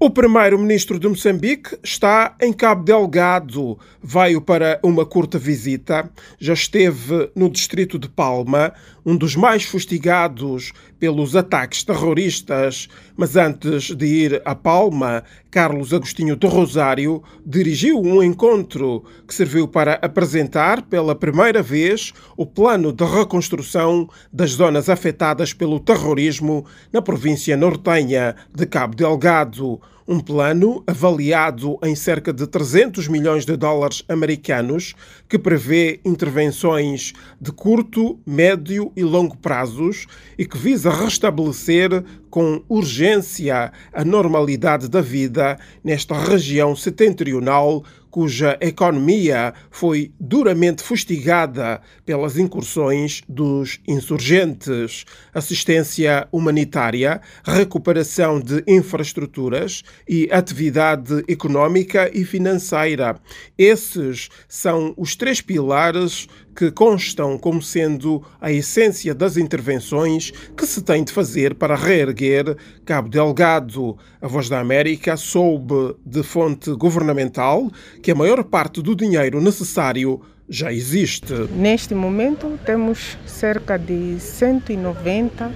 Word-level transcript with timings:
O 0.00 0.10
primeiro-ministro 0.10 0.96
de 0.96 1.08
Moçambique 1.08 1.76
está 1.82 2.36
em 2.40 2.52
Cabo 2.52 2.84
Delgado. 2.84 3.76
Veio 4.00 4.40
para 4.40 4.78
uma 4.80 5.04
curta 5.04 5.40
visita. 5.40 6.08
Já 6.38 6.52
esteve 6.52 7.32
no 7.34 7.50
distrito 7.50 7.98
de 7.98 8.08
Palma, 8.08 8.72
um 9.04 9.16
dos 9.16 9.34
mais 9.34 9.64
fustigados 9.64 10.72
pelos 11.00 11.34
ataques 11.34 11.82
terroristas. 11.82 12.88
Mas 13.16 13.34
antes 13.34 13.92
de 13.96 14.06
ir 14.06 14.42
a 14.44 14.54
Palma, 14.54 15.24
Carlos 15.50 15.92
Agostinho 15.92 16.36
de 16.36 16.46
Rosário 16.46 17.20
dirigiu 17.44 18.00
um 18.00 18.22
encontro 18.22 19.02
que 19.26 19.34
serviu 19.34 19.66
para 19.66 19.94
apresentar 19.94 20.82
pela 20.82 21.16
primeira 21.16 21.60
vez 21.60 22.12
o 22.36 22.46
plano 22.46 22.92
de 22.92 23.04
reconstrução 23.04 24.08
das 24.32 24.50
zonas 24.52 24.88
afetadas 24.88 25.52
pelo 25.52 25.80
terrorismo 25.80 26.64
na 26.92 27.02
província 27.02 27.56
nortenha 27.56 28.36
de 28.54 28.64
Cabo 28.64 28.94
Delgado 28.94 29.80
um 30.08 30.20
plano 30.20 30.82
avaliado 30.86 31.78
em 31.82 31.94
cerca 31.94 32.32
de 32.32 32.46
300 32.46 33.08
milhões 33.08 33.44
de 33.44 33.54
dólares 33.56 34.02
americanos 34.08 34.94
que 35.28 35.38
prevê 35.38 36.00
intervenções 36.02 37.12
de 37.38 37.52
curto, 37.52 38.18
médio 38.26 38.90
e 38.96 39.04
longo 39.04 39.36
prazos 39.36 40.06
e 40.38 40.46
que 40.46 40.56
visa 40.56 40.90
restabelecer 40.90 42.02
com 42.30 42.62
urgência 42.70 43.70
a 43.92 44.02
normalidade 44.02 44.88
da 44.88 45.02
vida 45.02 45.58
nesta 45.84 46.18
região 46.18 46.74
setentrional 46.74 47.84
cuja 48.18 48.58
economia 48.60 49.54
foi 49.70 50.10
duramente 50.18 50.82
fustigada 50.82 51.80
pelas 52.04 52.36
incursões 52.36 53.22
dos 53.28 53.78
insurgentes, 53.86 55.04
assistência 55.32 56.26
humanitária, 56.32 57.20
recuperação 57.44 58.40
de 58.40 58.64
infraestruturas 58.66 59.84
e 60.08 60.28
atividade 60.32 61.22
econômica 61.28 62.10
e 62.12 62.24
financeira. 62.24 63.20
Esses 63.56 64.28
são 64.48 64.94
os 64.96 65.14
três 65.14 65.40
pilares 65.40 66.26
que 66.58 66.72
constam 66.72 67.38
como 67.38 67.62
sendo 67.62 68.20
a 68.40 68.50
essência 68.50 69.14
das 69.14 69.36
intervenções 69.36 70.32
que 70.56 70.66
se 70.66 70.82
tem 70.82 71.04
de 71.04 71.12
fazer 71.12 71.54
para 71.54 71.76
reerguer 71.76 72.56
Cabo 72.84 73.08
Delgado. 73.08 73.96
A 74.20 74.26
Voz 74.26 74.48
da 74.48 74.58
América 74.58 75.16
soube 75.16 75.94
de 76.04 76.24
fonte 76.24 76.72
governamental 76.72 77.70
que 78.02 78.07
a 78.10 78.14
maior 78.14 78.42
parte 78.44 78.80
do 78.82 78.94
dinheiro 78.94 79.40
necessário 79.40 80.20
já 80.48 80.72
existe. 80.72 81.32
Neste 81.54 81.94
momento 81.94 82.58
temos 82.64 83.18
cerca 83.26 83.78
de 83.78 84.18
190 84.18 85.52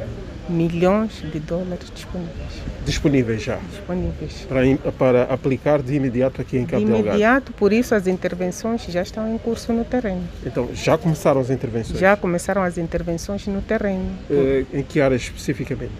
milhões 0.48 1.22
de 1.33 1.41
dólares 1.41 1.91
disponíveis. 1.94 2.62
Disponíveis 2.84 3.42
já? 3.42 3.59
Disponíveis. 3.70 4.47
Para, 4.48 4.92
para 4.92 5.22
aplicar 5.25 5.81
de 5.81 5.94
imediato 5.94 6.41
aqui 6.41 6.59
em 6.59 6.67
Cabo 6.67 6.84
Delgado? 6.84 7.03
De 7.03 7.09
imediato, 7.09 7.53
por 7.53 7.72
isso 7.72 7.94
as 7.94 8.06
intervenções 8.06 8.83
já 8.84 9.03
estão 9.03 9.33
em 9.33 9.39
curso 9.39 9.72
no 9.72 9.84
terreno. 9.84 10.28
Então, 10.44 10.69
já 10.75 10.98
começaram 10.98 11.41
as 11.41 11.48
intervenções? 11.48 11.98
Já 11.98 12.16
começaram 12.16 12.62
as 12.62 12.77
intervenções 12.77 13.47
no 13.47 13.62
terreno. 13.62 14.11
Eh, 14.28 14.64
em 14.72 14.83
que 14.83 15.00
áreas 15.00 15.22
especificamente? 15.22 15.92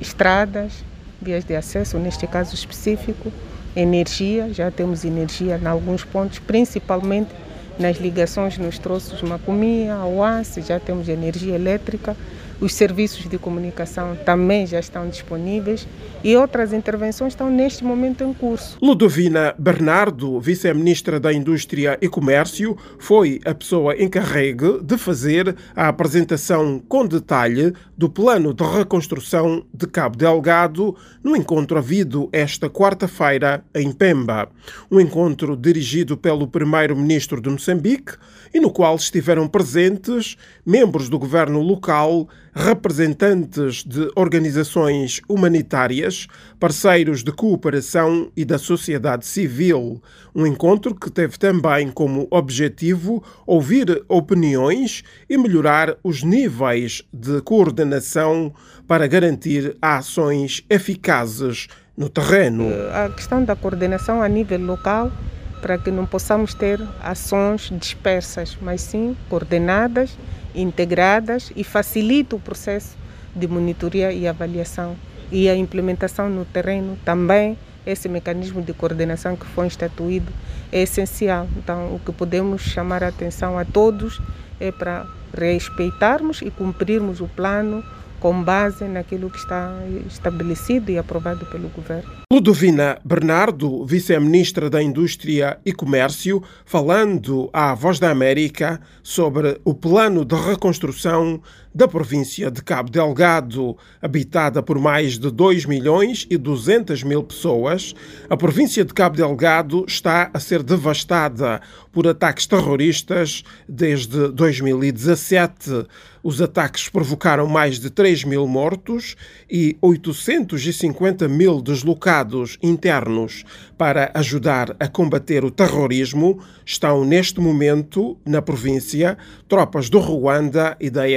Estradas, 0.00 0.82
vias 1.20 1.44
de 1.44 1.54
acesso, 1.54 1.98
neste 1.98 2.26
caso 2.26 2.54
específico, 2.54 3.30
energia, 3.74 4.52
já 4.52 4.70
temos 4.70 5.04
energia 5.04 5.58
em 5.62 5.66
alguns 5.66 6.04
pontos, 6.04 6.38
principalmente 6.38 7.30
nas 7.78 7.98
ligações 7.98 8.58
nos 8.58 8.78
troços 8.78 9.22
Macomia, 9.22 9.98
Oace, 10.04 10.60
já 10.60 10.78
temos 10.78 11.08
energia 11.08 11.54
elétrica 11.54 12.16
os 12.60 12.74
serviços 12.74 13.28
de 13.28 13.38
comunicação 13.38 14.16
também 14.24 14.66
já 14.66 14.78
estão 14.78 15.08
disponíveis 15.08 15.86
e 16.22 16.36
outras 16.36 16.72
intervenções 16.72 17.32
estão 17.32 17.50
neste 17.50 17.82
momento 17.82 18.22
em 18.22 18.32
curso. 18.32 18.76
Ludovina 18.82 19.54
Bernardo, 19.58 20.38
vice-ministra 20.40 21.18
da 21.18 21.32
Indústria 21.32 21.98
e 22.00 22.08
Comércio, 22.08 22.76
foi 22.98 23.40
a 23.44 23.54
pessoa 23.54 24.00
encarregue 24.00 24.82
de 24.82 24.98
fazer 24.98 25.56
a 25.74 25.88
apresentação 25.88 26.80
com 26.88 27.06
detalhe 27.06 27.72
do 27.96 28.10
plano 28.10 28.52
de 28.52 28.64
reconstrução 28.64 29.64
de 29.72 29.86
Cabo 29.86 30.16
Delgado 30.16 30.96
no 31.24 31.34
encontro 31.34 31.78
havido 31.78 32.28
esta 32.32 32.68
quarta-feira 32.68 33.64
em 33.74 33.92
Pemba. 33.92 34.48
Um 34.90 35.00
encontro 35.00 35.56
dirigido 35.56 36.16
pelo 36.16 36.46
primeiro-ministro 36.46 37.40
de 37.40 37.48
Moçambique 37.48 38.14
e 38.52 38.60
no 38.60 38.70
qual 38.70 38.96
estiveram 38.96 39.48
presentes 39.48 40.36
membros 40.64 41.08
do 41.08 41.18
governo 41.18 41.60
local, 41.60 42.28
representantes 42.54 43.84
de 43.84 44.10
organizações 44.16 45.20
humanitárias, 45.28 46.26
parceiros 46.58 47.22
de 47.22 47.32
cooperação 47.32 48.30
e 48.36 48.44
da 48.44 48.58
sociedade 48.58 49.26
civil. 49.26 50.02
Um 50.34 50.46
encontro 50.46 50.94
que 50.94 51.10
teve 51.10 51.38
também 51.38 51.90
como 51.90 52.26
objetivo 52.30 53.22
ouvir 53.46 54.04
opiniões 54.08 55.02
e 55.28 55.38
melhorar 55.38 55.96
os 56.02 56.22
níveis 56.22 57.02
de 57.12 57.40
coordenação 57.42 58.52
para 58.86 59.06
garantir 59.06 59.76
ações 59.80 60.64
eficazes 60.68 61.68
no 61.96 62.08
terreno. 62.08 62.66
A 62.92 63.10
questão 63.10 63.44
da 63.44 63.54
coordenação 63.54 64.22
a 64.22 64.28
nível 64.28 64.60
local 64.60 65.12
para 65.60 65.78
que 65.78 65.90
não 65.90 66.06
possamos 66.06 66.54
ter 66.54 66.80
ações 67.02 67.70
dispersas, 67.78 68.56
mas 68.60 68.80
sim 68.80 69.16
coordenadas, 69.28 70.16
integradas 70.54 71.52
e 71.54 71.64
facilita 71.64 72.36
o 72.36 72.40
processo 72.40 72.96
de 73.34 73.46
monitoria 73.46 74.12
e 74.12 74.26
avaliação 74.26 74.96
e 75.30 75.48
a 75.48 75.54
implementação 75.54 76.28
no 76.28 76.44
terreno 76.44 76.98
também 77.04 77.56
esse 77.86 78.08
mecanismo 78.08 78.62
de 78.62 78.72
coordenação 78.72 79.36
que 79.36 79.46
foi 79.46 79.66
instituído 79.66 80.30
é 80.70 80.82
essencial. 80.82 81.48
Então, 81.56 81.94
o 81.94 81.98
que 81.98 82.12
podemos 82.12 82.62
chamar 82.62 83.02
a 83.02 83.08
atenção 83.08 83.58
a 83.58 83.64
todos 83.64 84.20
é 84.60 84.70
para 84.70 85.06
respeitarmos 85.36 86.42
e 86.42 86.50
cumprirmos 86.50 87.20
o 87.20 87.26
plano 87.26 87.84
com 88.20 88.44
base 88.44 88.84
naquilo 88.84 89.30
que 89.30 89.38
está 89.38 89.74
estabelecido 90.06 90.90
e 90.90 90.98
aprovado 90.98 91.46
pelo 91.46 91.68
governo. 91.70 92.08
Ludovina 92.32 92.98
Bernardo, 93.04 93.84
vice-ministra 93.84 94.70
da 94.70 94.82
Indústria 94.82 95.58
e 95.64 95.72
Comércio, 95.72 96.42
falando 96.64 97.50
à 97.52 97.74
Voz 97.74 97.98
da 97.98 98.10
América 98.10 98.80
sobre 99.02 99.60
o 99.64 99.74
plano 99.74 100.24
de 100.24 100.36
reconstrução 100.36 101.42
da 101.74 101.86
província 101.86 102.50
de 102.50 102.62
Cabo 102.62 102.90
Delgado, 102.90 103.76
habitada 104.02 104.62
por 104.62 104.78
mais 104.78 105.18
de 105.18 105.30
2 105.30 105.66
milhões 105.66 106.26
e 106.30 106.36
200 106.36 107.02
mil 107.02 107.22
pessoas. 107.22 107.94
A 108.28 108.36
província 108.36 108.84
de 108.84 108.92
Cabo 108.92 109.16
Delgado 109.16 109.84
está 109.86 110.30
a 110.34 110.40
ser 110.40 110.62
devastada 110.62 111.60
por 111.92 112.06
ataques 112.06 112.46
terroristas 112.46 113.42
desde 113.68 114.28
2017. 114.28 115.86
Os 116.22 116.40
ataques 116.40 116.88
provocaram 116.88 117.46
mais 117.46 117.80
de 117.80 117.88
3 117.88 118.24
mil 118.24 118.46
mortos 118.46 119.16
e 119.50 119.76
850 119.80 121.26
mil 121.28 121.62
deslocados 121.62 122.58
internos. 122.62 123.44
Para 123.78 124.10
ajudar 124.14 124.76
a 124.78 124.86
combater 124.86 125.44
o 125.44 125.50
terrorismo, 125.50 126.38
estão 126.64 127.06
neste 127.06 127.40
momento 127.40 128.18
na 128.24 128.42
província 128.42 129.16
tropas 129.48 129.88
do 129.88 129.98
Ruanda 129.98 130.76
e 130.78 130.90
da 130.90 131.08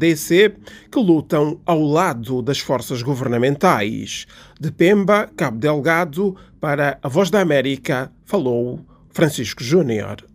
SADC 0.00 0.56
que 0.90 0.98
lutam 0.98 1.60
ao 1.66 1.82
lado 1.82 2.42
das 2.42 2.58
forças 2.58 3.02
governamentais. 3.02 4.26
De 4.58 4.70
Pemba, 4.70 5.28
Cabo 5.36 5.58
Delgado, 5.58 6.36
para 6.60 6.98
a 7.02 7.08
Voz 7.08 7.30
da 7.30 7.40
América, 7.40 8.10
falou 8.24 8.80
Francisco 9.10 9.62
Júnior. 9.62 10.29